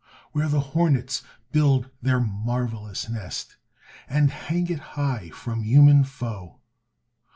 [0.31, 1.21] Where the hornets
[1.51, 3.57] build their marvelous nest,
[4.09, 6.59] And hang it high from human foe.